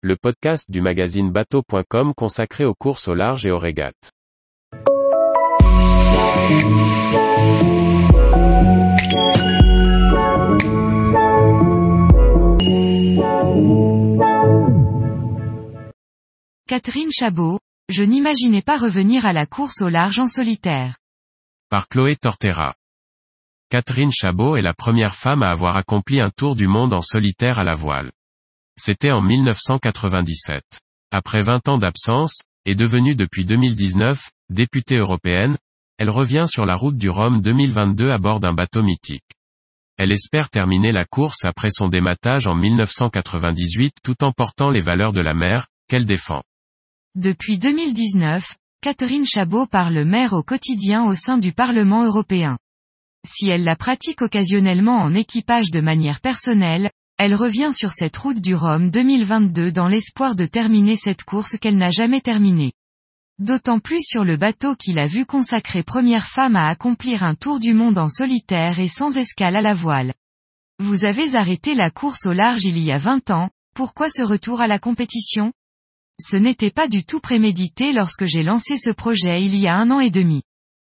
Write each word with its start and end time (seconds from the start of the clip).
le 0.00 0.14
podcast 0.14 0.70
du 0.70 0.80
magazine 0.80 1.32
bateau.com 1.32 2.14
consacré 2.14 2.64
aux 2.64 2.74
courses 2.74 3.08
au 3.08 3.14
large 3.14 3.44
et 3.44 3.50
aux 3.50 3.58
régates. 3.58 4.12
Catherine 16.68 17.10
Chabot, 17.10 17.58
je 17.88 18.04
n'imaginais 18.04 18.62
pas 18.62 18.78
revenir 18.78 19.26
à 19.26 19.32
la 19.32 19.46
course 19.46 19.80
au 19.80 19.88
large 19.88 20.20
en 20.20 20.28
solitaire. 20.28 20.98
Par 21.70 21.88
Chloé 21.88 22.14
Tortera. 22.14 22.74
Catherine 23.68 24.12
Chabot 24.12 24.54
est 24.54 24.62
la 24.62 24.74
première 24.74 25.16
femme 25.16 25.42
à 25.42 25.50
avoir 25.50 25.76
accompli 25.76 26.20
un 26.20 26.30
tour 26.30 26.54
du 26.54 26.68
monde 26.68 26.94
en 26.94 27.00
solitaire 27.00 27.58
à 27.58 27.64
la 27.64 27.74
voile. 27.74 28.12
C'était 28.78 29.10
en 29.10 29.20
1997. 29.20 30.62
Après 31.10 31.42
20 31.42 31.68
ans 31.68 31.78
d'absence, 31.78 32.42
et 32.64 32.76
devenue 32.76 33.16
depuis 33.16 33.44
2019, 33.44 34.30
députée 34.50 34.96
européenne, 34.96 35.58
elle 35.98 36.10
revient 36.10 36.44
sur 36.46 36.64
la 36.64 36.76
route 36.76 36.96
du 36.96 37.10
Rhum 37.10 37.42
2022 37.42 38.10
à 38.10 38.18
bord 38.18 38.38
d'un 38.38 38.52
bateau 38.52 38.84
mythique. 38.84 39.24
Elle 39.96 40.12
espère 40.12 40.48
terminer 40.48 40.92
la 40.92 41.04
course 41.04 41.44
après 41.44 41.70
son 41.72 41.88
dématage 41.88 42.46
en 42.46 42.54
1998 42.54 43.96
tout 44.04 44.22
en 44.22 44.30
portant 44.30 44.70
les 44.70 44.80
valeurs 44.80 45.12
de 45.12 45.22
la 45.22 45.34
mer, 45.34 45.66
qu'elle 45.88 46.06
défend. 46.06 46.42
Depuis 47.16 47.58
2019, 47.58 48.54
Catherine 48.80 49.26
Chabot 49.26 49.66
parle 49.66 50.04
mer 50.04 50.34
au 50.34 50.44
quotidien 50.44 51.04
au 51.04 51.16
sein 51.16 51.38
du 51.38 51.52
Parlement 51.52 52.04
européen. 52.04 52.58
Si 53.26 53.48
elle 53.48 53.64
la 53.64 53.74
pratique 53.74 54.22
occasionnellement 54.22 54.98
en 54.98 55.14
équipage 55.14 55.72
de 55.72 55.80
manière 55.80 56.20
personnelle, 56.20 56.92
elle 57.18 57.34
revient 57.34 57.72
sur 57.72 57.92
cette 57.92 58.16
route 58.16 58.40
du 58.40 58.54
Rhum 58.54 58.92
2022 58.92 59.72
dans 59.72 59.88
l'espoir 59.88 60.36
de 60.36 60.46
terminer 60.46 60.96
cette 60.96 61.24
course 61.24 61.58
qu'elle 61.58 61.76
n'a 61.76 61.90
jamais 61.90 62.20
terminée. 62.20 62.72
D'autant 63.40 63.80
plus 63.80 64.02
sur 64.02 64.24
le 64.24 64.36
bateau 64.36 64.76
qu'il 64.76 65.00
a 65.00 65.08
vu 65.08 65.26
consacrer 65.26 65.82
première 65.82 66.26
femme 66.26 66.54
à 66.54 66.68
accomplir 66.68 67.24
un 67.24 67.34
tour 67.34 67.58
du 67.58 67.74
monde 67.74 67.98
en 67.98 68.08
solitaire 68.08 68.78
et 68.78 68.86
sans 68.86 69.16
escale 69.16 69.56
à 69.56 69.60
la 69.60 69.74
voile. 69.74 70.14
Vous 70.78 71.04
avez 71.04 71.34
arrêté 71.34 71.74
la 71.74 71.90
course 71.90 72.24
au 72.24 72.32
large 72.32 72.62
il 72.64 72.78
y 72.78 72.92
a 72.92 72.98
20 72.98 73.30
ans, 73.30 73.50
pourquoi 73.74 74.10
ce 74.10 74.22
retour 74.22 74.60
à 74.60 74.68
la 74.68 74.78
compétition? 74.78 75.52
Ce 76.20 76.36
n'était 76.36 76.70
pas 76.70 76.86
du 76.86 77.04
tout 77.04 77.18
prémédité 77.18 77.92
lorsque 77.92 78.26
j'ai 78.26 78.44
lancé 78.44 78.76
ce 78.76 78.90
projet 78.90 79.44
il 79.44 79.58
y 79.58 79.66
a 79.66 79.74
un 79.74 79.90
an 79.90 79.98
et 79.98 80.10
demi. 80.10 80.42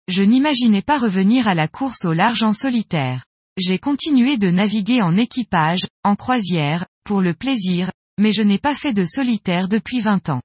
Je 0.08 0.22
n'imaginais 0.22 0.82
pas 0.82 0.98
revenir 0.98 1.46
à 1.46 1.54
la 1.54 1.68
course 1.68 2.04
au 2.04 2.12
large 2.12 2.42
en 2.42 2.54
solitaire. 2.54 3.27
J'ai 3.60 3.80
continué 3.80 4.38
de 4.38 4.50
naviguer 4.50 5.02
en 5.02 5.16
équipage, 5.16 5.84
en 6.04 6.14
croisière, 6.14 6.86
pour 7.02 7.20
le 7.20 7.34
plaisir, 7.34 7.90
mais 8.16 8.30
je 8.30 8.42
n'ai 8.42 8.58
pas 8.58 8.74
fait 8.74 8.92
de 8.92 9.04
solitaire 9.04 9.68
depuis 9.68 10.00
20 10.00 10.28
ans. 10.28 10.42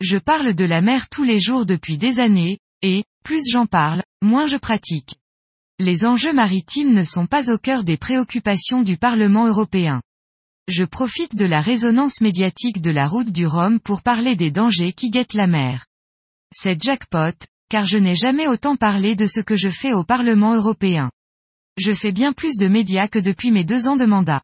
Je 0.00 0.18
parle 0.18 0.54
de 0.54 0.64
la 0.64 0.80
mer 0.80 1.08
tous 1.08 1.22
les 1.22 1.38
jours 1.38 1.64
depuis 1.64 1.96
des 1.96 2.18
années, 2.18 2.58
et, 2.82 3.04
plus 3.22 3.44
j'en 3.52 3.66
parle, 3.66 4.02
moins 4.20 4.46
je 4.46 4.56
pratique. 4.56 5.14
Les 5.78 6.04
enjeux 6.04 6.32
maritimes 6.32 6.92
ne 6.92 7.04
sont 7.04 7.26
pas 7.26 7.52
au 7.52 7.56
cœur 7.56 7.84
des 7.84 7.96
préoccupations 7.96 8.82
du 8.82 8.96
Parlement 8.96 9.46
européen. 9.46 10.02
Je 10.66 10.84
profite 10.84 11.36
de 11.36 11.46
la 11.46 11.60
résonance 11.60 12.20
médiatique 12.20 12.80
de 12.80 12.90
la 12.90 13.06
route 13.06 13.30
du 13.30 13.46
Rhum 13.46 13.78
pour 13.78 14.02
parler 14.02 14.34
des 14.34 14.50
dangers 14.50 14.92
qui 14.92 15.10
guettent 15.10 15.34
la 15.34 15.46
mer. 15.46 15.86
C'est 16.52 16.82
jackpot, 16.82 17.46
car 17.68 17.86
je 17.86 17.96
n'ai 17.96 18.16
jamais 18.16 18.48
autant 18.48 18.74
parlé 18.74 19.14
de 19.14 19.26
ce 19.26 19.38
que 19.38 19.54
je 19.54 19.68
fais 19.68 19.92
au 19.92 20.02
Parlement 20.02 20.56
européen 20.56 21.10
je 21.80 21.92
fais 21.92 22.12
bien 22.12 22.32
plus 22.32 22.56
de 22.56 22.68
médias 22.68 23.08
que 23.08 23.18
depuis 23.18 23.50
mes 23.50 23.64
deux 23.64 23.88
ans 23.88 23.96
de 23.96 24.04
mandat. 24.04 24.42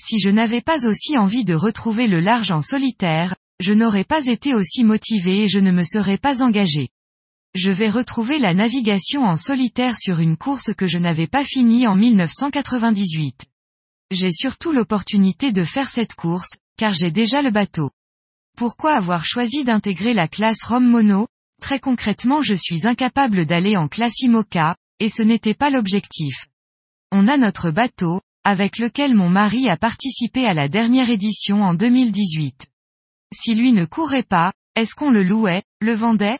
Si 0.00 0.18
je 0.18 0.30
n'avais 0.30 0.62
pas 0.62 0.86
aussi 0.88 1.18
envie 1.18 1.44
de 1.44 1.54
retrouver 1.54 2.06
le 2.06 2.20
large 2.20 2.50
en 2.50 2.62
solitaire, 2.62 3.36
je 3.60 3.74
n'aurais 3.74 4.04
pas 4.04 4.26
été 4.26 4.54
aussi 4.54 4.82
motivé 4.82 5.44
et 5.44 5.48
je 5.48 5.58
ne 5.58 5.70
me 5.70 5.84
serais 5.84 6.16
pas 6.16 6.42
engagé. 6.42 6.88
Je 7.54 7.70
vais 7.70 7.90
retrouver 7.90 8.38
la 8.38 8.54
navigation 8.54 9.22
en 9.22 9.36
solitaire 9.36 9.98
sur 9.98 10.20
une 10.20 10.38
course 10.38 10.72
que 10.72 10.86
je 10.86 10.96
n'avais 10.96 11.26
pas 11.26 11.44
finie 11.44 11.86
en 11.86 11.94
1998. 11.94 13.44
J'ai 14.10 14.32
surtout 14.32 14.72
l'opportunité 14.72 15.52
de 15.52 15.64
faire 15.64 15.90
cette 15.90 16.14
course, 16.14 16.56
car 16.78 16.94
j'ai 16.94 17.10
déjà 17.10 17.42
le 17.42 17.50
bateau. 17.50 17.90
Pourquoi 18.56 18.94
avoir 18.94 19.26
choisi 19.26 19.64
d'intégrer 19.64 20.14
la 20.14 20.28
classe 20.28 20.62
Rome 20.64 20.88
Mono? 20.88 21.28
Très 21.60 21.80
concrètement 21.80 22.42
je 22.42 22.54
suis 22.54 22.86
incapable 22.86 23.44
d'aller 23.44 23.76
en 23.76 23.88
classe 23.88 24.20
IMOCA, 24.20 24.76
et 25.00 25.10
ce 25.10 25.22
n'était 25.22 25.54
pas 25.54 25.68
l'objectif. 25.68 26.46
On 27.14 27.28
a 27.28 27.36
notre 27.36 27.70
bateau, 27.70 28.22
avec 28.42 28.78
lequel 28.78 29.14
mon 29.14 29.28
mari 29.28 29.68
a 29.68 29.76
participé 29.76 30.46
à 30.46 30.54
la 30.54 30.70
dernière 30.70 31.10
édition 31.10 31.62
en 31.62 31.74
2018. 31.74 32.68
Si 33.34 33.54
lui 33.54 33.72
ne 33.72 33.84
courait 33.84 34.22
pas, 34.22 34.54
est-ce 34.76 34.94
qu'on 34.94 35.10
le 35.10 35.22
louait, 35.22 35.62
le 35.82 35.92
vendait? 35.92 36.38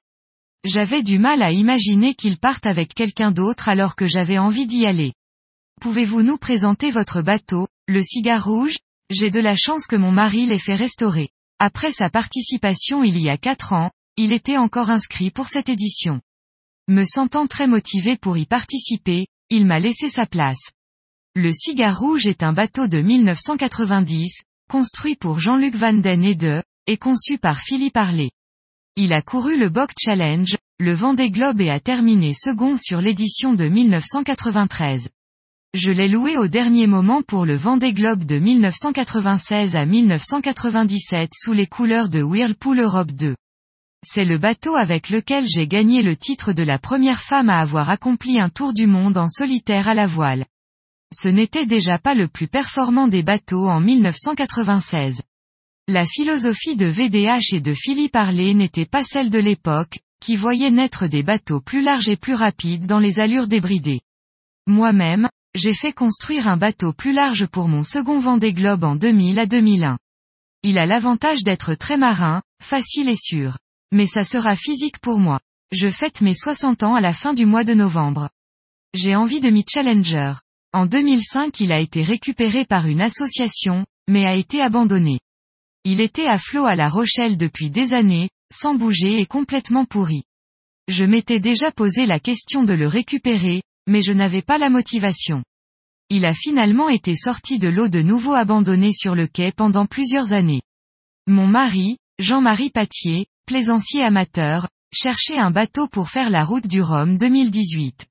J'avais 0.64 1.02
du 1.02 1.18
mal 1.18 1.42
à 1.42 1.52
imaginer 1.52 2.14
qu'il 2.14 2.38
parte 2.38 2.64
avec 2.64 2.94
quelqu'un 2.94 3.32
d'autre 3.32 3.68
alors 3.68 3.96
que 3.96 4.06
j'avais 4.06 4.38
envie 4.38 4.66
d'y 4.66 4.86
aller. 4.86 5.12
Pouvez-vous 5.82 6.22
nous 6.22 6.38
présenter 6.38 6.90
votre 6.90 7.20
bateau, 7.20 7.68
le 7.86 8.02
cigare 8.02 8.46
rouge? 8.46 8.78
J'ai 9.10 9.28
de 9.28 9.40
la 9.40 9.56
chance 9.56 9.86
que 9.86 9.96
mon 9.96 10.10
mari 10.10 10.46
l'ait 10.46 10.56
fait 10.56 10.74
restaurer. 10.74 11.28
Après 11.58 11.92
sa 11.92 12.08
participation 12.08 13.04
il 13.04 13.20
y 13.20 13.28
a 13.28 13.36
quatre 13.36 13.74
ans, 13.74 13.90
il 14.16 14.32
était 14.32 14.56
encore 14.56 14.88
inscrit 14.88 15.30
pour 15.30 15.48
cette 15.48 15.68
édition. 15.68 16.22
Me 16.88 17.04
sentant 17.04 17.46
très 17.46 17.66
motivé 17.66 18.16
pour 18.16 18.38
y 18.38 18.46
participer, 18.46 19.26
il 19.52 19.66
m'a 19.66 19.78
laissé 19.78 20.08
sa 20.08 20.24
place. 20.24 20.70
Le 21.34 21.52
Cigare 21.52 21.98
Rouge 21.98 22.26
est 22.26 22.42
un 22.42 22.54
bateau 22.54 22.86
de 22.86 23.02
1990, 23.02 24.44
construit 24.70 25.14
pour 25.14 25.40
Jean-Luc 25.40 25.74
Van 25.74 25.92
Den 25.92 26.24
Ede, 26.24 26.62
et 26.86 26.96
conçu 26.96 27.36
par 27.36 27.60
Philippe 27.60 27.98
Harley. 27.98 28.30
Il 28.96 29.12
a 29.12 29.20
couru 29.20 29.58
le 29.58 29.68
Bock 29.68 29.90
Challenge, 29.98 30.56
le 30.78 30.92
Vendée 30.92 31.30
Globe 31.30 31.60
et 31.60 31.68
a 31.68 31.80
terminé 31.80 32.32
second 32.32 32.78
sur 32.78 33.02
l'édition 33.02 33.52
de 33.52 33.66
1993. 33.66 35.10
Je 35.74 35.90
l'ai 35.90 36.08
loué 36.08 36.38
au 36.38 36.48
dernier 36.48 36.86
moment 36.86 37.20
pour 37.20 37.44
le 37.44 37.56
Vendée 37.56 37.92
Globe 37.92 38.24
de 38.24 38.38
1996 38.38 39.76
à 39.76 39.84
1997 39.84 41.30
sous 41.34 41.52
les 41.52 41.66
couleurs 41.66 42.08
de 42.08 42.22
Whirlpool 42.22 42.80
Europe 42.80 43.12
2. 43.12 43.34
C'est 44.04 44.24
le 44.24 44.36
bateau 44.36 44.74
avec 44.74 45.10
lequel 45.10 45.46
j'ai 45.46 45.68
gagné 45.68 46.02
le 46.02 46.16
titre 46.16 46.52
de 46.52 46.64
la 46.64 46.78
première 46.78 47.20
femme 47.20 47.48
à 47.48 47.60
avoir 47.60 47.88
accompli 47.88 48.40
un 48.40 48.48
tour 48.48 48.72
du 48.72 48.86
monde 48.86 49.16
en 49.16 49.28
solitaire 49.28 49.86
à 49.86 49.94
la 49.94 50.06
voile. 50.06 50.44
Ce 51.14 51.28
n'était 51.28 51.66
déjà 51.66 51.98
pas 51.98 52.14
le 52.14 52.26
plus 52.26 52.48
performant 52.48 53.06
des 53.06 53.22
bateaux 53.22 53.68
en 53.68 53.80
1996. 53.80 55.22
La 55.88 56.04
philosophie 56.04 56.76
de 56.76 56.86
VDH 56.86 57.54
et 57.54 57.60
de 57.60 57.74
Philippe 57.74 58.16
Harley 58.16 58.54
n'était 58.54 58.86
pas 58.86 59.04
celle 59.04 59.30
de 59.30 59.38
l'époque, 59.38 60.00
qui 60.20 60.36
voyait 60.36 60.70
naître 60.70 61.06
des 61.06 61.22
bateaux 61.22 61.60
plus 61.60 61.82
larges 61.82 62.08
et 62.08 62.16
plus 62.16 62.34
rapides 62.34 62.86
dans 62.86 62.98
les 62.98 63.18
allures 63.18 63.46
débridées. 63.46 64.00
Moi-même, 64.66 65.28
j'ai 65.54 65.74
fait 65.74 65.92
construire 65.92 66.48
un 66.48 66.56
bateau 66.56 66.92
plus 66.92 67.12
large 67.12 67.46
pour 67.46 67.68
mon 67.68 67.84
second 67.84 68.18
Vendée 68.18 68.52
Globe 68.52 68.84
en 68.84 68.96
2000 68.96 69.38
à 69.38 69.46
2001. 69.46 69.98
Il 70.62 70.78
a 70.78 70.86
l'avantage 70.86 71.42
d'être 71.42 71.74
très 71.74 71.96
marin, 71.96 72.42
facile 72.62 73.08
et 73.08 73.16
sûr. 73.16 73.58
Mais 73.92 74.06
ça 74.06 74.24
sera 74.24 74.56
physique 74.56 74.98
pour 74.98 75.18
moi. 75.18 75.38
Je 75.70 75.88
fête 75.88 76.20
mes 76.20 76.34
60 76.34 76.82
ans 76.82 76.94
à 76.94 77.00
la 77.00 77.12
fin 77.12 77.34
du 77.34 77.46
mois 77.46 77.64
de 77.64 77.74
novembre. 77.74 78.28
J'ai 78.94 79.14
envie 79.14 79.40
de 79.40 79.50
m'y 79.50 79.64
challenger. 79.66 80.34
En 80.72 80.86
2005 80.86 81.60
il 81.60 81.72
a 81.72 81.80
été 81.80 82.02
récupéré 82.02 82.64
par 82.64 82.86
une 82.86 83.00
association, 83.00 83.86
mais 84.08 84.26
a 84.26 84.34
été 84.34 84.60
abandonné. 84.60 85.20
Il 85.84 86.00
était 86.00 86.26
à 86.26 86.38
flot 86.38 86.64
à 86.64 86.74
La 86.74 86.88
Rochelle 86.88 87.36
depuis 87.36 87.70
des 87.70 87.92
années, 87.92 88.30
sans 88.52 88.74
bouger 88.74 89.20
et 89.20 89.26
complètement 89.26 89.84
pourri. 89.84 90.22
Je 90.88 91.04
m'étais 91.04 91.40
déjà 91.40 91.72
posé 91.72 92.06
la 92.06 92.20
question 92.20 92.64
de 92.64 92.74
le 92.74 92.88
récupérer, 92.88 93.62
mais 93.86 94.02
je 94.02 94.12
n'avais 94.12 94.42
pas 94.42 94.58
la 94.58 94.70
motivation. 94.70 95.42
Il 96.08 96.26
a 96.26 96.34
finalement 96.34 96.88
été 96.88 97.16
sorti 97.16 97.58
de 97.58 97.68
l'eau 97.68 97.88
de 97.88 98.02
nouveau 98.02 98.34
abandonné 98.34 98.92
sur 98.92 99.14
le 99.14 99.26
quai 99.26 99.52
pendant 99.52 99.86
plusieurs 99.86 100.32
années. 100.32 100.62
Mon 101.26 101.46
mari, 101.46 101.96
Jean-Marie 102.18 102.70
Patier, 102.70 103.26
plaisancier 103.46 104.02
amateur, 104.02 104.68
cherchait 104.92 105.38
un 105.38 105.50
bateau 105.50 105.88
pour 105.88 106.10
faire 106.10 106.30
la 106.30 106.44
route 106.44 106.66
du 106.66 106.82
Rhum 106.82 107.18
2018. 107.18 108.06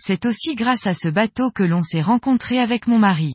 C'est 0.00 0.26
aussi 0.26 0.54
grâce 0.54 0.86
à 0.86 0.94
ce 0.94 1.08
bateau 1.08 1.50
que 1.50 1.62
l'on 1.62 1.82
s'est 1.82 2.02
rencontré 2.02 2.58
avec 2.58 2.86
mon 2.86 2.98
mari. 2.98 3.34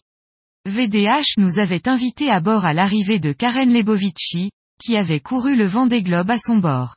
VDH 0.65 1.38
nous 1.38 1.59
avait 1.59 1.89
invités 1.89 2.30
à 2.30 2.39
bord 2.39 2.65
à 2.65 2.74
l'arrivée 2.74 3.19
de 3.19 3.33
Karen 3.33 3.71
Lebovici, 3.71 4.51
qui 4.81 4.95
avait 4.95 5.19
couru 5.19 5.56
le 5.56 5.65
vent 5.65 5.88
des 5.88 6.03
globes 6.03 6.31
à 6.31 6.39
son 6.39 6.57
bord. 6.57 6.95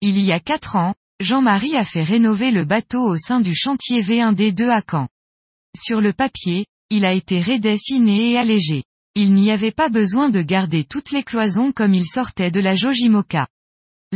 Il 0.00 0.18
y 0.20 0.32
a 0.32 0.40
quatre 0.40 0.76
ans, 0.76 0.94
Jean-Marie 1.20 1.76
a 1.76 1.84
fait 1.84 2.02
rénover 2.02 2.50
le 2.50 2.64
bateau 2.64 3.02
au 3.02 3.16
sein 3.16 3.40
du 3.40 3.54
chantier 3.54 4.02
V1D2 4.02 4.68
à 4.68 4.82
Caen. 4.88 5.08
Sur 5.76 6.00
le 6.00 6.12
papier, 6.12 6.66
il 6.90 7.04
a 7.04 7.12
été 7.12 7.42
redessiné 7.42 8.32
et 8.32 8.38
allégé. 8.38 8.84
Il 9.14 9.34
n'y 9.34 9.50
avait 9.50 9.70
pas 9.70 9.90
besoin 9.90 10.28
de 10.28 10.42
garder 10.42 10.84
toutes 10.84 11.12
les 11.12 11.22
cloisons 11.22 11.72
comme 11.72 11.94
il 11.94 12.06
sortait 12.06 12.50
de 12.50 12.60
la 12.60 12.74
Jojimoka. 12.74 13.46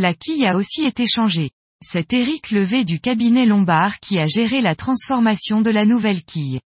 La 0.01 0.15
quille 0.15 0.47
a 0.47 0.55
aussi 0.55 0.85
été 0.85 1.09
changée. 1.09 1.51
C'est 1.85 2.13
Eric 2.13 2.53
Levé 2.53 2.85
du 2.85 3.01
cabinet 3.01 3.47
Lombard 3.47 3.99
qui 3.99 4.21
a 4.21 4.29
géré 4.29 4.61
la 4.61 4.77
transformation 4.77 5.61
de 5.61 5.73
la 5.73 5.85
nouvelle 5.85 6.23
quille. 6.23 6.61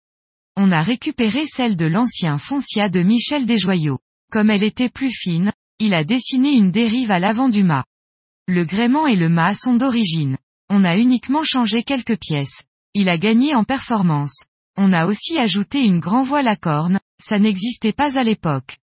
On 0.57 0.73
a 0.73 0.83
récupéré 0.83 1.47
celle 1.47 1.77
de 1.77 1.87
l'ancien 1.87 2.39
Foncia 2.39 2.89
de 2.89 3.03
Michel 3.03 3.47
Desjoyaux. 3.47 4.01
Comme 4.33 4.51
elle 4.51 4.65
était 4.65 4.89
plus 4.89 5.13
fine, 5.13 5.53
il 5.79 5.95
a 5.95 6.03
dessiné 6.03 6.51
une 6.51 6.73
dérive 6.73 7.13
à 7.13 7.21
l'avant 7.21 7.49
du 7.49 7.63
mât. 7.63 7.85
Le 8.49 8.65
gréement 8.65 9.07
et 9.07 9.15
le 9.15 9.29
mât 9.29 9.55
sont 9.55 9.77
d'origine. 9.77 10.37
On 10.69 10.83
a 10.83 10.97
uniquement 10.97 11.45
changé 11.45 11.85
quelques 11.85 12.19
pièces. 12.19 12.65
Il 12.95 13.09
a 13.09 13.17
gagné 13.17 13.55
en 13.55 13.63
performance. 13.63 14.43
On 14.77 14.93
a 14.93 15.07
aussi 15.07 15.39
ajouté 15.39 15.83
une 15.83 16.01
grand 16.01 16.25
voile 16.25 16.49
à 16.49 16.57
cornes, 16.57 16.99
ça 17.23 17.39
n'existait 17.39 17.93
pas 17.93 18.19
à 18.19 18.25
l'époque. 18.25 18.79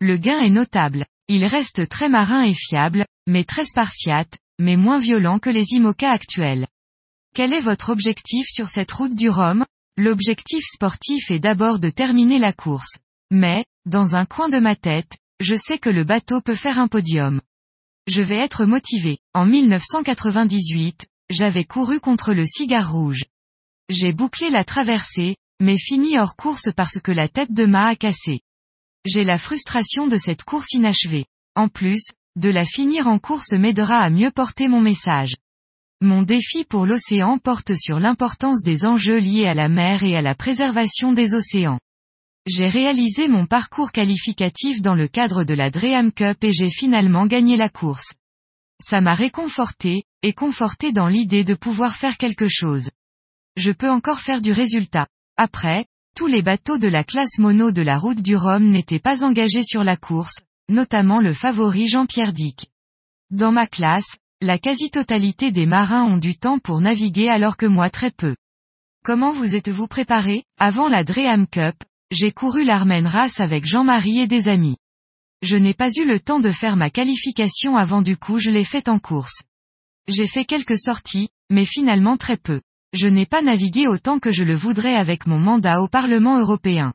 Le 0.00 0.16
gain 0.16 0.38
est 0.38 0.50
notable. 0.50 1.06
Il 1.32 1.44
reste 1.44 1.88
très 1.88 2.08
marin 2.08 2.42
et 2.42 2.54
fiable, 2.54 3.06
mais 3.28 3.44
très 3.44 3.64
spartiate, 3.64 4.36
mais 4.58 4.74
moins 4.74 4.98
violent 4.98 5.38
que 5.38 5.48
les 5.48 5.64
IMOCA 5.70 6.10
actuels. 6.10 6.66
Quel 7.36 7.52
est 7.52 7.60
votre 7.60 7.90
objectif 7.90 8.48
sur 8.48 8.68
cette 8.68 8.90
route 8.90 9.14
du 9.14 9.28
Rhum? 9.30 9.64
L'objectif 9.96 10.64
sportif 10.64 11.30
est 11.30 11.38
d'abord 11.38 11.78
de 11.78 11.88
terminer 11.88 12.40
la 12.40 12.52
course. 12.52 12.98
Mais, 13.30 13.64
dans 13.86 14.16
un 14.16 14.26
coin 14.26 14.48
de 14.48 14.58
ma 14.58 14.74
tête, 14.74 15.18
je 15.38 15.54
sais 15.54 15.78
que 15.78 15.88
le 15.88 16.02
bateau 16.02 16.40
peut 16.40 16.56
faire 16.56 16.80
un 16.80 16.88
podium. 16.88 17.40
Je 18.08 18.22
vais 18.22 18.38
être 18.38 18.64
motivé. 18.64 19.18
En 19.32 19.46
1998, 19.46 21.06
j'avais 21.30 21.64
couru 21.64 22.00
contre 22.00 22.34
le 22.34 22.44
cigare 22.44 22.90
rouge. 22.90 23.22
J'ai 23.88 24.12
bouclé 24.12 24.50
la 24.50 24.64
traversée, 24.64 25.36
mais 25.60 25.78
fini 25.78 26.18
hors 26.18 26.34
course 26.34 26.72
parce 26.74 26.98
que 26.98 27.12
la 27.12 27.28
tête 27.28 27.52
de 27.52 27.66
mât 27.66 27.86
a 27.86 27.94
cassé. 27.94 28.40
J'ai 29.06 29.24
la 29.24 29.38
frustration 29.38 30.06
de 30.06 30.16
cette 30.16 30.44
course 30.44 30.72
inachevée. 30.72 31.24
En 31.54 31.68
plus, 31.68 32.02
de 32.36 32.50
la 32.50 32.64
finir 32.64 33.06
en 33.06 33.18
course 33.18 33.52
m'aidera 33.52 33.98
à 33.98 34.10
mieux 34.10 34.30
porter 34.30 34.68
mon 34.68 34.80
message. 34.80 35.34
Mon 36.02 36.22
défi 36.22 36.64
pour 36.64 36.86
l'océan 36.86 37.38
porte 37.38 37.74
sur 37.74 37.98
l'importance 37.98 38.62
des 38.62 38.84
enjeux 38.84 39.18
liés 39.18 39.46
à 39.46 39.54
la 39.54 39.68
mer 39.68 40.02
et 40.02 40.16
à 40.16 40.22
la 40.22 40.34
préservation 40.34 41.12
des 41.12 41.34
océans. 41.34 41.78
J'ai 42.46 42.68
réalisé 42.68 43.28
mon 43.28 43.46
parcours 43.46 43.92
qualificatif 43.92 44.80
dans 44.80 44.94
le 44.94 45.08
cadre 45.08 45.44
de 45.44 45.54
la 45.54 45.70
Dream 45.70 46.12
Cup 46.12 46.42
et 46.42 46.52
j'ai 46.52 46.70
finalement 46.70 47.26
gagné 47.26 47.56
la 47.56 47.68
course. 47.68 48.12
Ça 48.82 49.00
m'a 49.00 49.14
réconforté, 49.14 50.04
et 50.22 50.32
conforté 50.32 50.92
dans 50.92 51.08
l'idée 51.08 51.44
de 51.44 51.54
pouvoir 51.54 51.96
faire 51.96 52.16
quelque 52.16 52.48
chose. 52.48 52.90
Je 53.56 53.72
peux 53.72 53.90
encore 53.90 54.20
faire 54.20 54.40
du 54.40 54.52
résultat. 54.52 55.06
Après, 55.36 55.86
tous 56.20 56.26
les 56.26 56.42
bateaux 56.42 56.76
de 56.76 56.86
la 56.86 57.02
classe 57.02 57.38
mono 57.38 57.72
de 57.72 57.80
la 57.80 57.96
route 57.96 58.20
du 58.20 58.36
Rhum 58.36 58.62
n'étaient 58.62 58.98
pas 58.98 59.24
engagés 59.24 59.64
sur 59.64 59.84
la 59.84 59.96
course, 59.96 60.42
notamment 60.68 61.18
le 61.18 61.32
favori 61.32 61.88
Jean-Pierre 61.88 62.34
Dick. 62.34 62.66
Dans 63.30 63.52
ma 63.52 63.66
classe, 63.66 64.18
la 64.42 64.58
quasi-totalité 64.58 65.50
des 65.50 65.64
marins 65.64 66.04
ont 66.04 66.18
du 66.18 66.36
temps 66.36 66.58
pour 66.58 66.82
naviguer 66.82 67.30
alors 67.30 67.56
que 67.56 67.64
moi 67.64 67.88
très 67.88 68.10
peu. 68.10 68.36
Comment 69.02 69.32
vous 69.32 69.54
êtes-vous 69.54 69.86
préparé? 69.86 70.44
Avant 70.58 70.88
la 70.88 71.04
Dream 71.04 71.46
Cup, 71.46 71.76
j'ai 72.10 72.32
couru 72.32 72.64
l'Armen 72.64 73.06
Race 73.06 73.40
avec 73.40 73.64
Jean-Marie 73.64 74.20
et 74.20 74.26
des 74.26 74.46
amis. 74.46 74.76
Je 75.40 75.56
n'ai 75.56 75.72
pas 75.72 75.88
eu 75.88 76.04
le 76.04 76.20
temps 76.20 76.40
de 76.40 76.50
faire 76.50 76.76
ma 76.76 76.90
qualification 76.90 77.78
avant 77.78 78.02
du 78.02 78.18
coup 78.18 78.38
je 78.38 78.50
l'ai 78.50 78.64
faite 78.64 78.90
en 78.90 78.98
course. 78.98 79.40
J'ai 80.06 80.26
fait 80.26 80.44
quelques 80.44 80.78
sorties, 80.78 81.30
mais 81.48 81.64
finalement 81.64 82.18
très 82.18 82.36
peu. 82.36 82.60
Je 82.92 83.06
n'ai 83.06 83.26
pas 83.26 83.40
navigué 83.40 83.86
autant 83.86 84.18
que 84.18 84.32
je 84.32 84.42
le 84.42 84.54
voudrais 84.54 84.96
avec 84.96 85.26
mon 85.28 85.38
mandat 85.38 85.80
au 85.80 85.86
Parlement 85.86 86.40
européen. 86.40 86.92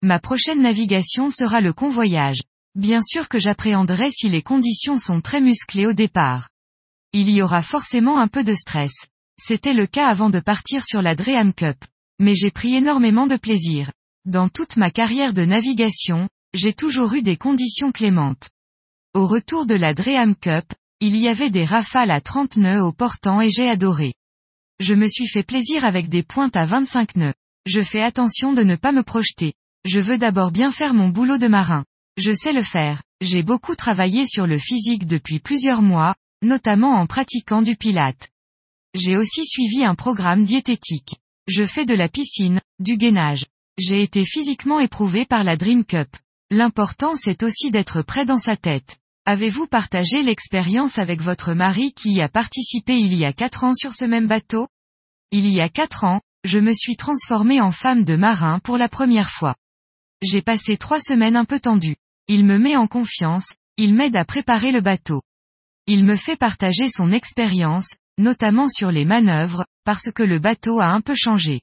Ma 0.00 0.20
prochaine 0.20 0.62
navigation 0.62 1.28
sera 1.28 1.60
le 1.60 1.72
convoyage. 1.72 2.42
Bien 2.76 3.02
sûr 3.02 3.28
que 3.28 3.40
j'appréhenderai 3.40 4.10
si 4.10 4.28
les 4.28 4.42
conditions 4.42 4.96
sont 4.96 5.20
très 5.20 5.40
musclées 5.40 5.86
au 5.86 5.92
départ. 5.92 6.50
Il 7.12 7.30
y 7.30 7.42
aura 7.42 7.62
forcément 7.62 8.18
un 8.18 8.28
peu 8.28 8.44
de 8.44 8.54
stress. 8.54 8.92
C'était 9.40 9.74
le 9.74 9.88
cas 9.88 10.06
avant 10.06 10.30
de 10.30 10.38
partir 10.38 10.84
sur 10.84 11.02
la 11.02 11.16
Dream 11.16 11.52
Cup. 11.52 11.84
Mais 12.20 12.36
j'ai 12.36 12.52
pris 12.52 12.74
énormément 12.74 13.26
de 13.26 13.36
plaisir. 13.36 13.90
Dans 14.24 14.48
toute 14.48 14.76
ma 14.76 14.92
carrière 14.92 15.34
de 15.34 15.44
navigation, 15.44 16.28
j'ai 16.54 16.74
toujours 16.74 17.12
eu 17.12 17.22
des 17.22 17.36
conditions 17.36 17.90
clémentes. 17.90 18.50
Au 19.14 19.26
retour 19.26 19.66
de 19.66 19.74
la 19.74 19.94
Dream 19.94 20.36
Cup, 20.36 20.72
il 21.00 21.16
y 21.16 21.26
avait 21.26 21.50
des 21.50 21.64
rafales 21.64 22.12
à 22.12 22.20
30 22.20 22.56
nœuds 22.56 22.84
au 22.84 22.92
portant 22.92 23.40
et 23.40 23.50
j'ai 23.50 23.68
adoré. 23.68 24.14
Je 24.80 24.94
me 24.94 25.06
suis 25.06 25.28
fait 25.28 25.44
plaisir 25.44 25.84
avec 25.84 26.08
des 26.08 26.22
pointes 26.22 26.56
à 26.56 26.66
25 26.66 27.16
nœuds. 27.16 27.34
Je 27.64 27.80
fais 27.80 28.02
attention 28.02 28.52
de 28.52 28.62
ne 28.62 28.74
pas 28.74 28.92
me 28.92 29.02
projeter. 29.02 29.54
Je 29.84 30.00
veux 30.00 30.18
d'abord 30.18 30.50
bien 30.50 30.72
faire 30.72 30.94
mon 30.94 31.08
boulot 31.08 31.38
de 31.38 31.46
marin. 31.46 31.84
Je 32.16 32.32
sais 32.32 32.52
le 32.52 32.62
faire. 32.62 33.02
J'ai 33.20 33.42
beaucoup 33.42 33.76
travaillé 33.76 34.26
sur 34.26 34.46
le 34.46 34.58
physique 34.58 35.06
depuis 35.06 35.38
plusieurs 35.38 35.80
mois, 35.80 36.14
notamment 36.42 36.94
en 36.94 37.06
pratiquant 37.06 37.62
du 37.62 37.76
pilate. 37.76 38.30
J'ai 38.94 39.16
aussi 39.16 39.46
suivi 39.46 39.84
un 39.84 39.94
programme 39.94 40.44
diététique. 40.44 41.16
Je 41.46 41.64
fais 41.64 41.86
de 41.86 41.94
la 41.94 42.08
piscine, 42.08 42.60
du 42.80 42.96
gainage. 42.96 43.46
J'ai 43.78 44.02
été 44.02 44.24
physiquement 44.24 44.80
éprouvé 44.80 45.24
par 45.24 45.44
la 45.44 45.56
Dream 45.56 45.84
Cup. 45.84 46.16
L'important 46.50 47.14
c'est 47.16 47.42
aussi 47.42 47.70
d'être 47.70 48.02
prêt 48.02 48.24
dans 48.24 48.38
sa 48.38 48.56
tête. 48.56 48.98
Avez-vous 49.26 49.66
partagé 49.66 50.22
l'expérience 50.22 50.98
avec 50.98 51.22
votre 51.22 51.54
mari 51.54 51.94
qui 51.94 52.12
y 52.12 52.20
a 52.20 52.28
participé 52.28 52.98
il 52.98 53.14
y 53.14 53.24
a 53.24 53.32
quatre 53.32 53.64
ans 53.64 53.72
sur 53.74 53.94
ce 53.94 54.04
même 54.04 54.26
bateau? 54.26 54.68
Il 55.30 55.48
y 55.48 55.62
a 55.62 55.70
quatre 55.70 56.04
ans, 56.04 56.20
je 56.44 56.58
me 56.58 56.74
suis 56.74 56.98
transformée 56.98 57.62
en 57.62 57.72
femme 57.72 58.04
de 58.04 58.16
marin 58.16 58.58
pour 58.58 58.76
la 58.76 58.90
première 58.90 59.30
fois. 59.30 59.54
J'ai 60.20 60.42
passé 60.42 60.76
trois 60.76 61.00
semaines 61.00 61.36
un 61.36 61.46
peu 61.46 61.58
tendues. 61.58 61.96
Il 62.28 62.44
me 62.44 62.58
met 62.58 62.76
en 62.76 62.86
confiance, 62.86 63.54
il 63.78 63.94
m'aide 63.94 64.14
à 64.16 64.26
préparer 64.26 64.72
le 64.72 64.82
bateau. 64.82 65.22
Il 65.86 66.04
me 66.04 66.16
fait 66.16 66.36
partager 66.36 66.90
son 66.90 67.10
expérience, 67.10 67.94
notamment 68.18 68.68
sur 68.68 68.90
les 68.90 69.06
manœuvres, 69.06 69.64
parce 69.84 70.12
que 70.14 70.22
le 70.22 70.38
bateau 70.38 70.80
a 70.80 70.88
un 70.88 71.00
peu 71.00 71.14
changé. 71.16 71.62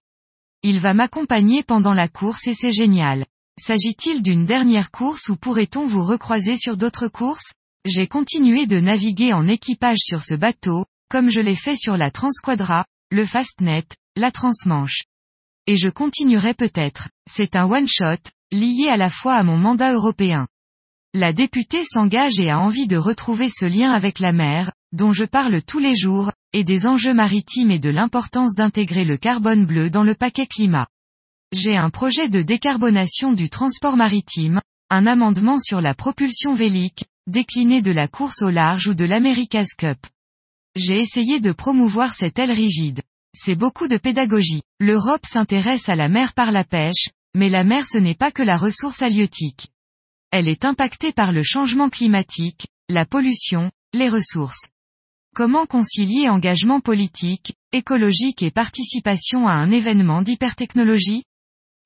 Il 0.64 0.80
va 0.80 0.96
m'accompagner 0.96 1.62
pendant 1.62 1.94
la 1.94 2.08
course 2.08 2.48
et 2.48 2.56
c'est 2.56 2.74
génial. 2.74 3.28
S'agit-il 3.64 4.24
d'une 4.24 4.48
dernière 4.48 4.90
course 4.90 5.30
ou 5.30 5.36
pourrait-on 5.36 5.86
vous 5.86 6.04
recroiser 6.04 6.58
sur 6.58 6.78
d'autres 6.78 7.08
courses? 7.08 7.54
J'ai 7.86 8.08
continué 8.08 8.66
de 8.66 8.80
naviguer 8.80 9.34
en 9.34 9.48
équipage 9.48 10.00
sur 10.00 10.24
ce 10.24 10.34
bateau, 10.34 10.86
comme 11.12 11.30
je 11.30 11.42
l'ai 11.42 11.56
fait 11.56 11.76
sur 11.76 11.96
la 11.96 12.10
Transquadra, 12.10 12.86
le 13.12 13.24
Fastnet, 13.24 13.86
la 14.16 14.32
Transmanche. 14.32 15.04
Et 15.68 15.78
je 15.78 15.90
continuerai 15.90 16.56
peut-être. 16.56 17.10
C'est 17.30 17.56
un 17.56 17.70
one-shot, 17.70 18.32
lié 18.52 18.88
à 18.90 18.98
la 18.98 19.12
fois 19.12 19.36
à 19.36 19.44
mon 19.44 19.58
mandat 19.58 19.94
européen. 19.94 20.48
La 21.14 21.32
députée 21.32 21.84
s'engage 21.86 22.40
et 22.40 22.50
a 22.50 22.60
envie 22.60 22.88
de 22.88 22.98
retrouver 22.98 23.48
ce 23.48 23.66
lien 23.66 23.92
avec 23.92 24.18
la 24.18 24.32
mer, 24.32 24.72
dont 24.92 25.14
je 25.14 25.24
parle 25.24 25.62
tous 25.62 25.80
les 25.80 25.96
jours, 25.96 26.32
et 26.52 26.64
des 26.64 26.88
enjeux 26.88 27.14
maritimes 27.14 27.70
et 27.70 27.80
de 27.80 27.92
l'importance 27.92 28.56
d'intégrer 28.56 29.06
le 29.06 29.18
carbone 29.18 29.68
bleu 29.68 29.92
dans 29.92 30.04
le 30.04 30.16
paquet 30.16 30.48
climat. 30.48 30.88
J'ai 31.54 31.76
un 31.76 31.90
projet 31.90 32.30
de 32.30 32.42
décarbonation 32.42 33.34
du 33.34 33.50
transport 33.50 33.98
maritime, 33.98 34.62
un 34.90 35.06
amendement 35.06 35.60
sur 35.60 35.82
la 35.82 35.94
propulsion 35.94 36.54
vélique, 36.54 37.04
décliné 37.28 37.82
de 37.82 37.92
la 37.92 38.08
course 38.08 38.42
au 38.42 38.50
large 38.50 38.88
ou 38.88 38.94
de 38.94 39.04
l'America's 39.04 39.74
Cup. 39.78 39.98
J'ai 40.78 41.02
essayé 41.02 41.42
de 41.42 41.52
promouvoir 41.52 42.14
cette 42.14 42.40
aile 42.40 42.52
rigide. 42.52 43.02
C'est 43.36 43.56
beaucoup 43.56 43.90
de 43.90 43.98
pédagogie. 43.98 44.62
L'Europe 44.80 45.26
s'intéresse 45.26 45.90
à 45.90 45.98
la 45.98 46.08
mer 46.08 46.34
par 46.34 46.54
la 46.54 46.64
pêche, 46.64 47.10
mais 47.36 47.50
la 47.50 47.66
mer 47.66 47.86
ce 47.86 47.98
n'est 47.98 48.16
pas 48.16 48.32
que 48.32 48.44
la 48.44 48.56
ressource 48.56 49.02
halieutique. 49.02 49.68
Elle 50.32 50.48
est 50.48 50.64
impactée 50.64 51.12
par 51.12 51.34
le 51.34 51.44
changement 51.44 51.90
climatique, 51.90 52.68
la 52.88 53.06
pollution, 53.06 53.72
les 53.94 54.08
ressources. 54.08 54.70
Comment 55.36 55.66
concilier 55.66 56.30
engagement 56.30 56.80
politique, 56.80 57.56
écologique 57.74 58.42
et 58.42 58.52
participation 58.52 59.50
à 59.50 59.54
un 59.54 59.70
événement 59.70 60.22
d'hypertechnologie? 60.22 61.24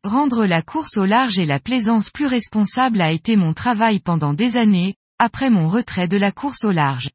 Rendre 0.06 0.46
la 0.46 0.62
course 0.62 0.98
au 0.98 1.06
large 1.06 1.40
et 1.40 1.48
la 1.48 1.60
plaisance 1.60 2.12
plus 2.12 2.28
responsable 2.28 3.02
a 3.02 3.12
été 3.12 3.36
mon 3.36 3.56
travail 3.56 4.00
pendant 4.00 4.36
des 4.36 4.56
années, 4.56 4.94
après 5.18 5.50
mon 5.50 5.68
retrait 5.68 6.08
de 6.08 6.16
la 6.16 6.32
course 6.32 6.64
au 6.64 6.70
large. 6.70 7.10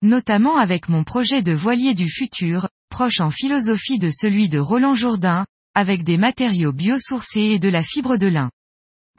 Notamment 0.00 0.56
avec 0.56 0.88
mon 0.88 1.04
projet 1.04 1.42
de 1.42 1.52
voilier 1.52 1.92
du 1.92 2.08
futur, 2.08 2.70
proche 2.88 3.20
en 3.20 3.30
philosophie 3.30 3.98
de 3.98 4.08
celui 4.10 4.48
de 4.48 4.58
Roland 4.58 4.94
Jourdain, 4.94 5.44
avec 5.74 6.04
des 6.04 6.16
matériaux 6.16 6.72
biosourcés 6.72 7.50
et 7.50 7.58
de 7.58 7.68
la 7.68 7.82
fibre 7.82 8.16
de 8.16 8.28
lin. 8.28 8.50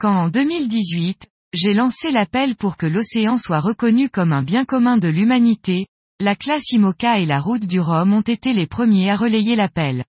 Quand 0.00 0.16
en 0.16 0.28
2018, 0.28 1.28
j'ai 1.52 1.72
lancé 1.72 2.10
l'appel 2.10 2.56
pour 2.56 2.76
que 2.76 2.86
l'océan 2.86 3.38
soit 3.38 3.60
reconnu 3.60 4.10
comme 4.10 4.32
un 4.32 4.42
bien 4.42 4.64
commun 4.64 4.98
de 4.98 5.06
l'humanité, 5.06 5.86
la 6.18 6.34
classe 6.34 6.68
IMOCA 6.72 7.20
et 7.20 7.26
la 7.26 7.38
route 7.38 7.66
du 7.66 7.78
Rhum 7.78 8.12
ont 8.12 8.22
été 8.22 8.52
les 8.52 8.66
premiers 8.66 9.08
à 9.08 9.16
relayer 9.16 9.54
l'appel. 9.54 10.04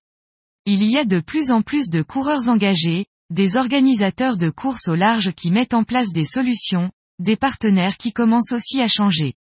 Il 0.68 0.84
y 0.84 0.98
a 0.98 1.04
de 1.04 1.20
plus 1.20 1.52
en 1.52 1.62
plus 1.62 1.90
de 1.90 2.02
coureurs 2.02 2.48
engagés, 2.48 3.06
des 3.30 3.54
organisateurs 3.54 4.36
de 4.36 4.50
courses 4.50 4.88
au 4.88 4.96
large 4.96 5.32
qui 5.32 5.52
mettent 5.52 5.74
en 5.74 5.84
place 5.84 6.12
des 6.12 6.24
solutions, 6.24 6.90
des 7.20 7.36
partenaires 7.36 7.96
qui 7.96 8.12
commencent 8.12 8.50
aussi 8.50 8.80
à 8.80 8.88
changer. 8.88 9.34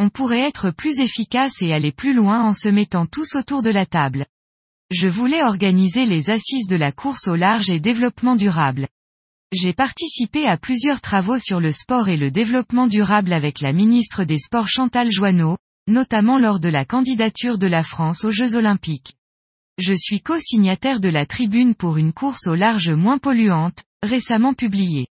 On 0.00 0.08
pourrait 0.08 0.40
être 0.40 0.72
plus 0.72 0.98
efficace 0.98 1.62
et 1.62 1.72
aller 1.72 1.92
plus 1.92 2.14
loin 2.14 2.42
en 2.42 2.52
se 2.52 2.66
mettant 2.68 3.06
tous 3.06 3.36
autour 3.36 3.62
de 3.62 3.70
la 3.70 3.86
table. 3.86 4.26
Je 4.90 5.06
voulais 5.06 5.44
organiser 5.44 6.04
les 6.04 6.30
assises 6.30 6.66
de 6.66 6.74
la 6.74 6.90
course 6.90 7.28
au 7.28 7.36
large 7.36 7.70
et 7.70 7.78
développement 7.78 8.34
durable. 8.34 8.88
J'ai 9.52 9.72
participé 9.72 10.46
à 10.46 10.56
plusieurs 10.56 11.00
travaux 11.00 11.38
sur 11.38 11.60
le 11.60 11.70
sport 11.70 12.08
et 12.08 12.16
le 12.16 12.32
développement 12.32 12.88
durable 12.88 13.32
avec 13.32 13.60
la 13.60 13.72
ministre 13.72 14.24
des 14.24 14.38
Sports 14.38 14.68
Chantal 14.68 15.12
Joanneau, 15.12 15.58
notamment 15.86 16.40
lors 16.40 16.58
de 16.58 16.68
la 16.68 16.84
candidature 16.84 17.56
de 17.56 17.68
la 17.68 17.84
France 17.84 18.24
aux 18.24 18.32
Jeux 18.32 18.56
Olympiques. 18.56 19.12
Je 19.78 19.92
suis 19.92 20.22
co-signataire 20.22 21.00
de 21.00 21.10
la 21.10 21.26
tribune 21.26 21.74
pour 21.74 21.98
une 21.98 22.14
course 22.14 22.46
au 22.46 22.54
large 22.54 22.88
moins 22.88 23.18
polluante, 23.18 23.84
récemment 24.02 24.54
publiée. 24.54 25.08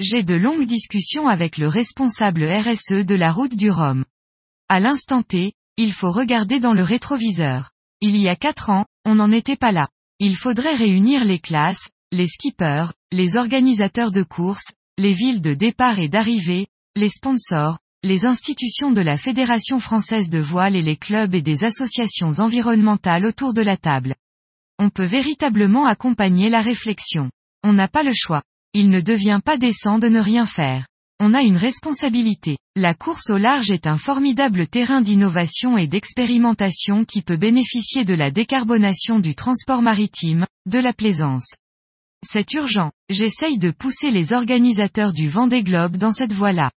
j'ai 0.00 0.24
de 0.24 0.34
longues 0.34 0.66
discussions 0.66 1.28
avec 1.28 1.56
le 1.56 1.68
responsable 1.68 2.44
RSE 2.44 3.06
de 3.06 3.14
la 3.14 3.30
route 3.30 3.54
du 3.54 3.70
Rhum. 3.70 4.04
À 4.68 4.80
l'instant 4.80 5.22
T, 5.22 5.52
il 5.76 5.92
faut 5.92 6.10
regarder 6.10 6.58
dans 6.58 6.72
le 6.72 6.82
rétroviseur. 6.82 7.70
Il 8.00 8.16
y 8.16 8.28
a 8.28 8.34
quatre 8.34 8.70
ans, 8.70 8.86
on 9.04 9.14
n'en 9.14 9.30
était 9.30 9.56
pas 9.56 9.70
là. 9.70 9.88
Il 10.18 10.34
faudrait 10.34 10.74
réunir 10.74 11.24
les 11.24 11.38
classes, 11.38 11.90
les 12.10 12.26
skippers, 12.26 12.92
les 13.12 13.36
organisateurs 13.36 14.10
de 14.10 14.24
courses, 14.24 14.72
les 14.98 15.12
villes 15.12 15.40
de 15.40 15.54
départ 15.54 16.00
et 16.00 16.08
d'arrivée, 16.08 16.66
les 16.96 17.08
sponsors, 17.08 17.78
les 18.04 18.24
institutions 18.24 18.90
de 18.90 19.00
la 19.00 19.16
Fédération 19.16 19.78
française 19.78 20.28
de 20.28 20.40
voile 20.40 20.74
et 20.74 20.82
les 20.82 20.96
clubs 20.96 21.36
et 21.36 21.42
des 21.42 21.62
associations 21.62 22.32
environnementales 22.40 23.24
autour 23.24 23.54
de 23.54 23.62
la 23.62 23.76
table. 23.76 24.16
On 24.80 24.90
peut 24.90 25.04
véritablement 25.04 25.86
accompagner 25.86 26.50
la 26.50 26.62
réflexion. 26.62 27.30
On 27.62 27.72
n'a 27.72 27.86
pas 27.86 28.02
le 28.02 28.10
choix. 28.12 28.42
Il 28.74 28.90
ne 28.90 29.00
devient 29.00 29.40
pas 29.44 29.56
décent 29.56 30.00
de 30.00 30.08
ne 30.08 30.18
rien 30.18 30.46
faire. 30.46 30.88
On 31.20 31.32
a 31.32 31.42
une 31.42 31.56
responsabilité. 31.56 32.58
La 32.74 32.94
course 32.94 33.30
au 33.30 33.36
large 33.36 33.70
est 33.70 33.86
un 33.86 33.98
formidable 33.98 34.66
terrain 34.66 35.00
d'innovation 35.00 35.78
et 35.78 35.86
d'expérimentation 35.86 37.04
qui 37.04 37.22
peut 37.22 37.36
bénéficier 37.36 38.04
de 38.04 38.14
la 38.14 38.32
décarbonation 38.32 39.20
du 39.20 39.36
transport 39.36 39.82
maritime, 39.82 40.44
de 40.66 40.80
la 40.80 40.92
plaisance. 40.92 41.54
C'est 42.26 42.52
urgent. 42.54 42.90
J'essaye 43.08 43.58
de 43.58 43.70
pousser 43.70 44.10
les 44.10 44.32
organisateurs 44.32 45.12
du 45.12 45.28
Vendée 45.28 45.62
Globe 45.62 45.96
dans 45.98 46.12
cette 46.12 46.32
voie-là. 46.32 46.72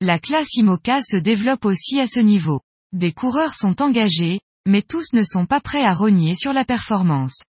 La 0.00 0.20
classe 0.20 0.54
IMOCA 0.54 1.02
se 1.02 1.16
développe 1.16 1.64
aussi 1.64 1.98
à 1.98 2.06
ce 2.06 2.20
niveau. 2.20 2.60
Des 2.92 3.10
coureurs 3.10 3.54
sont 3.54 3.82
engagés, 3.82 4.38
mais 4.64 4.80
tous 4.80 5.12
ne 5.12 5.24
sont 5.24 5.44
pas 5.44 5.60
prêts 5.60 5.82
à 5.82 5.92
rogner 5.92 6.36
sur 6.36 6.52
la 6.52 6.64
performance. 6.64 7.42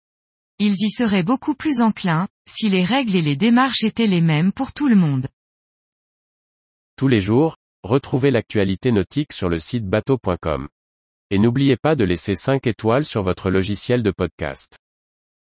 Ils 0.58 0.76
y 0.80 0.90
seraient 0.90 1.24
beaucoup 1.24 1.56
plus 1.56 1.82
enclins, 1.82 2.30
si 2.50 2.70
les 2.70 2.86
règles 2.86 3.18
et 3.18 3.22
les 3.22 3.36
démarches 3.36 3.84
étaient 3.84 4.08
les 4.08 4.22
mêmes 4.22 4.54
pour 4.54 4.72
tout 4.72 4.88
le 4.88 4.96
monde. 4.96 5.28
Tous 6.96 7.10
les 7.10 7.20
jours, 7.20 7.58
retrouvez 7.84 8.32
l'actualité 8.32 8.94
nautique 8.94 9.34
sur 9.34 9.50
le 9.50 9.60
site 9.60 9.86
bateau.com. 9.86 10.70
Et 11.32 11.40
n'oubliez 11.40 11.76
pas 11.76 11.98
de 11.98 12.06
laisser 12.06 12.36
5 12.36 12.66
étoiles 12.66 13.04
sur 13.04 13.24
votre 13.24 13.52
logiciel 13.52 14.04
de 14.04 14.12
podcast. 14.12 14.78